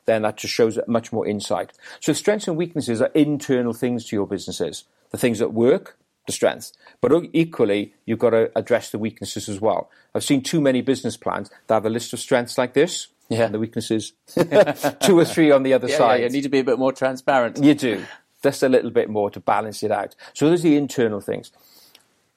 [0.06, 1.72] then that just shows much more insight.
[2.02, 4.84] So strengths and weaknesses are internal things to your businesses.
[5.12, 6.74] The things that work, the strengths.
[7.02, 9.90] But equally, you've got to address the weaknesses as well.
[10.16, 13.08] I've seen too many business plans that have a list of strengths like this.
[13.30, 13.46] Yeah.
[13.46, 14.14] And the weaknesses,
[15.00, 16.20] two or three on the other yeah, side.
[16.20, 17.64] Yeah, you need to be a bit more transparent.
[17.64, 18.06] You do.
[18.44, 20.16] Just a little bit more to balance it out.
[20.34, 21.52] So those are the internal things.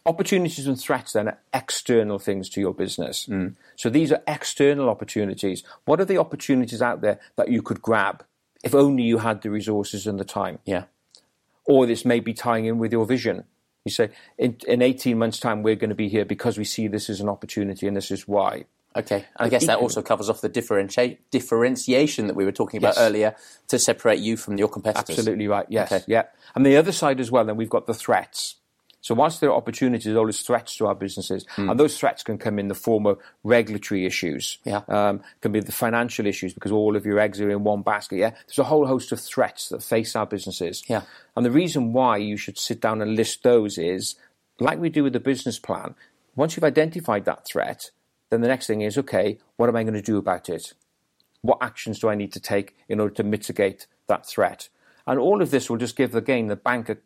[0.07, 3.27] Opportunities and threats then are external things to your business.
[3.27, 3.57] Mm.
[3.75, 5.64] So these are external opportunities.
[5.85, 8.25] What are the opportunities out there that you could grab
[8.62, 10.61] if only you had the resources and the time?
[10.64, 10.85] Yeah.
[11.64, 13.44] Or this may be tying in with your vision.
[13.87, 16.88] You say, in, in 18 months' time, we're going to be here because we see
[16.88, 18.64] this as an opportunity and this is why.
[18.96, 22.79] Okay, and I guess that also covers off the differenti- differentiation that we were talking
[22.79, 22.99] about Yes.
[22.99, 23.37] earlier
[23.68, 25.18] to separate you from your competitors.
[25.18, 25.66] Absolutely right.
[25.68, 25.92] Yes.
[25.92, 26.05] Okay.
[26.09, 26.25] Yeah.
[26.55, 28.57] And the other side as well, then we've got the threats.
[29.07, 32.23] So whilst there are opportunities, there are always threats to our businesses, and those threats
[32.23, 34.59] can come in the form of regulatory issues.
[34.64, 34.83] Yeah.
[34.88, 38.16] Um, can be the financial issues because all of your eggs are in one basket.
[38.16, 38.31] Yeah.
[38.47, 40.83] There's a whole host of threats that face our businesses.
[40.88, 41.03] Yeah.
[41.37, 44.16] And the reason why you should sit down and list those is,
[44.59, 45.95] like we do with the business plan.
[46.35, 47.90] Once you've identified that threat,
[48.31, 50.75] then the next thing is, okay, what am I going to do about it?
[51.47, 54.69] what actions do I need to take in order to mitigate that threat?
[55.07, 56.99] And all of this will just give again the bank a,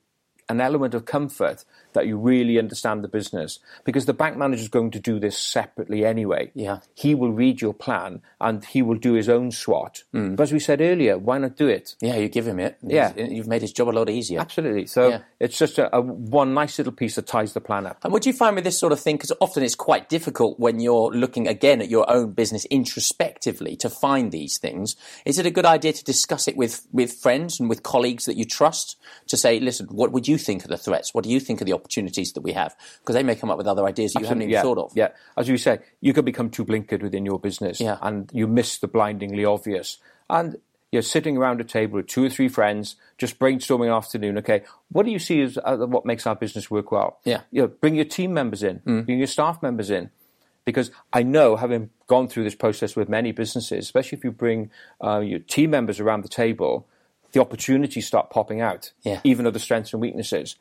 [0.48, 4.68] an element of comfort that you really understand the business because the bank manager is
[4.68, 6.50] going to do this separately anyway.
[6.54, 6.80] Yeah.
[6.94, 10.04] He will read your plan and he will do his own SWOT.
[10.14, 10.36] Mm.
[10.36, 11.96] But as we said earlier, why not do it?
[12.00, 12.78] Yeah, you give him it.
[12.82, 13.12] Yeah.
[13.16, 14.40] You've made his job a lot easier.
[14.40, 14.86] Absolutely.
[14.86, 15.20] So Yeah.
[15.38, 17.98] it's just a, a one nice little piece that ties the plan up.
[18.04, 19.16] And what do you find with this sort of thing?
[19.16, 23.90] Because often it's quite difficult when you're looking again at your own business introspectively to
[23.90, 24.96] find these things.
[25.24, 28.36] Is it a good idea to discuss it with, with friends and with colleagues that
[28.36, 28.96] you trust
[29.28, 31.14] to say, listen, what would you think of the threats?
[31.14, 32.76] What do you think of the opportunities that we have?
[33.00, 34.92] Because they may come up with other ideas you haven't even yeah, thought of.
[34.94, 37.96] Yeah, as you say, you could become too blinkered within your business, Yeah.
[38.02, 39.98] and you miss the blindingly obvious.
[40.28, 40.56] And
[40.92, 44.38] you're sitting around a table with two or three friends, just brainstorming afternoon.
[44.38, 47.18] Okay, what do you see as uh, what makes our business work well?
[47.24, 47.38] Yeah.
[47.38, 47.44] Mm.
[47.52, 50.10] you know, bring your team members in, bring your staff members in.
[50.66, 54.70] Because I know, having gone through this process with many businesses, especially if you bring
[55.02, 56.86] uh, your team members around the table,
[57.32, 59.20] the opportunities start popping out, Yeah.
[59.24, 60.56] even of the strengths and weaknesses.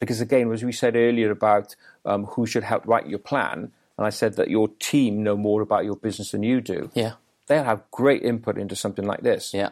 [0.00, 4.06] Because again, as we said earlier about um, who should help write your plan, and
[4.06, 6.90] I said that your team know more about your business than you do.
[6.94, 7.14] Yeah.
[7.48, 9.52] They'll have great input into something like this.
[9.52, 9.70] Yeah.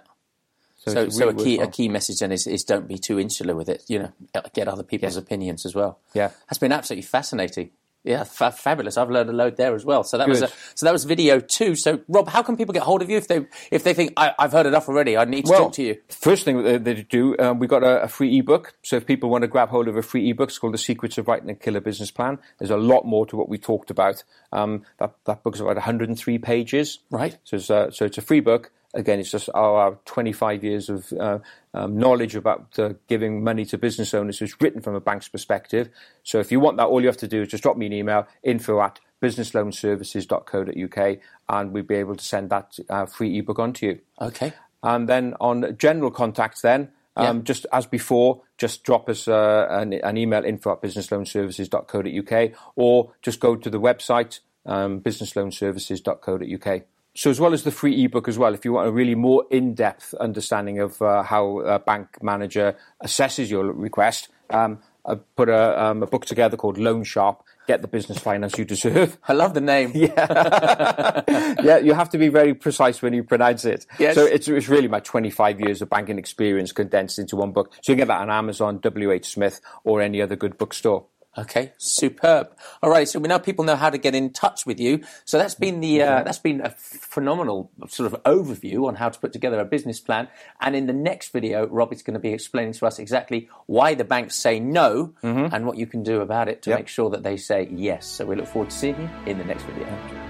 [0.78, 3.54] So, so really a key a key message then is, is don't be too insular
[3.54, 3.84] with it.
[3.88, 5.98] You know, get other people's opinions as well.
[6.14, 6.30] Yeah.
[6.48, 7.70] that's been absolutely fascinating.
[8.06, 8.96] Yeah, fa- fabulous.
[8.96, 10.04] I've learned a load there as well.
[10.04, 11.74] So that was a, so that was video two.
[11.74, 14.32] So Rob, how can people get hold of you if they if they think I,
[14.38, 15.16] I've heard enough already?
[15.16, 15.96] I need to talk to you.
[16.08, 18.74] First thing that they do, um, we've got a, a free ebook.
[18.82, 21.18] So if people want to grab hold of a free ebook, it's called The Secrets
[21.18, 22.38] of Writing a Killer Business Plan.
[22.58, 24.22] There's a lot more to what we talked about.
[24.52, 27.00] Um, that, that book's about 103 pages.
[27.10, 27.36] Right.
[27.42, 28.70] So it's, uh, so it's a free book.
[28.96, 31.38] Again, it's just our 25 years of uh,
[31.74, 34.40] um, knowledge about uh, giving money to business owners.
[34.40, 35.90] It's written from a bank's perspective.
[36.22, 37.92] So if you want that, all you have to do is just drop me an
[37.92, 43.72] email, info at businessloanservices.co.uk, and we'd be able to send that uh, free ebook on
[43.74, 43.98] to you.
[44.20, 44.52] Okay.
[44.82, 47.42] And then on general contacts, then um, Yeah.
[47.42, 53.40] just as before, just drop us uh, an, an email info at businessloanservices.co.uk or just
[53.40, 56.82] go to the website um, businessloanservices.co.uk.
[57.16, 59.46] So as well as the free ebook as well, if you want a really more
[59.50, 65.82] in-depth understanding of uh, how a bank manager assesses your request, um, I put a,
[65.82, 67.42] um, a book together called Loan Sharp.
[67.66, 69.16] Get the business finance you deserve.
[69.26, 69.92] I love the name.
[69.94, 71.22] yeah,
[71.62, 71.78] yeah.
[71.78, 73.86] you have to be very precise when you pronounce it.
[73.98, 74.14] Yes.
[74.14, 77.72] So it's, it's really my 25 years of banking experience condensed into one book.
[77.82, 81.06] So you can get that on Amazon, WH Smith, or any other good bookstore.
[81.38, 82.48] Okay, superb.
[82.82, 85.02] All right, so we now people know how to get in touch with you.
[85.26, 89.18] So that's been the uh, that's been a phenomenal sort of overview on how to
[89.18, 90.28] put together a business plan.
[90.60, 93.94] And in the next video, Rob is going to be explaining to us exactly why
[93.94, 96.78] the banks say no and what you can do about it to Yep.
[96.78, 98.06] make sure that they say yes.
[98.06, 100.25] So we look forward to seeing you in the next video.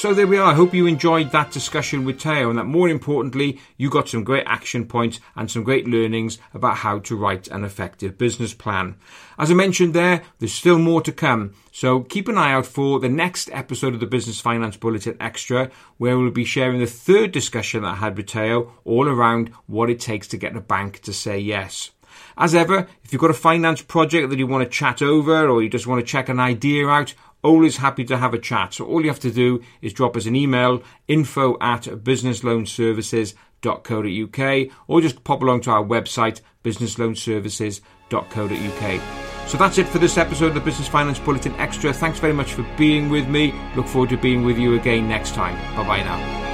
[0.00, 0.52] So there we are.
[0.52, 4.24] I hope you enjoyed that discussion with Theo and that more importantly, you got some
[4.24, 8.96] great action points and some great learnings about how to write an effective business plan.
[9.38, 11.52] As I mentioned there, there's still more to come.
[11.70, 15.70] So keep an eye out for the next episode of the Business Finance Bulletin Extra,
[15.98, 19.90] where we'll be sharing the third discussion that I had with Theo all around what
[19.90, 21.90] it takes to get a bank to say yes.
[22.38, 25.62] As ever, if you've got a finance project that you want to chat over or
[25.62, 28.74] you just want to check an idea out, always happy to have a chat.
[28.74, 35.00] So all you have to do is drop us an email, info at businessloanservices.co.uk or
[35.00, 39.00] just pop along to our website, businessloanservices.co.uk.
[39.48, 41.92] So that's it for this episode of the Business Finance Bulletin Extra.
[41.92, 43.52] Thanks very much for being with me.
[43.74, 45.56] Look forward to being with you again next time.
[45.76, 46.49] Bye bye now.